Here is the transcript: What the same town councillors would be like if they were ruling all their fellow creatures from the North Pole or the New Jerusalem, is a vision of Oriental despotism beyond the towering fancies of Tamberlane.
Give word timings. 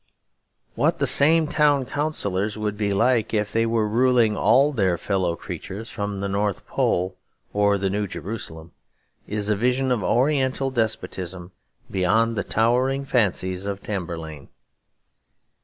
What 0.73 0.97
the 0.97 1.05
same 1.05 1.45
town 1.45 1.85
councillors 1.85 2.57
would 2.57 2.75
be 2.75 2.91
like 2.91 3.35
if 3.35 3.53
they 3.53 3.67
were 3.67 3.87
ruling 3.87 4.35
all 4.35 4.71
their 4.73 4.97
fellow 4.97 5.35
creatures 5.35 5.91
from 5.91 6.21
the 6.21 6.27
North 6.27 6.65
Pole 6.65 7.15
or 7.53 7.77
the 7.77 7.87
New 7.91 8.07
Jerusalem, 8.07 8.71
is 9.27 9.47
a 9.49 9.55
vision 9.55 9.91
of 9.91 10.01
Oriental 10.03 10.71
despotism 10.71 11.51
beyond 11.91 12.35
the 12.35 12.43
towering 12.43 13.05
fancies 13.05 13.67
of 13.67 13.79
Tamberlane. 13.83 14.47